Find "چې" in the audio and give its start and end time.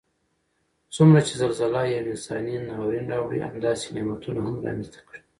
1.27-1.33